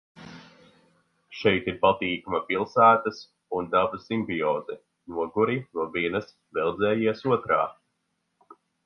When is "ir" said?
1.73-1.75